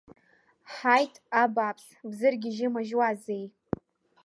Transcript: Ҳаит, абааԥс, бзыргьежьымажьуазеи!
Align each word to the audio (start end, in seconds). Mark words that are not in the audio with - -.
Ҳаит, 0.73 1.13
абааԥс, 1.41 1.85
бзыргьежьымажьуазеи! 2.09 3.45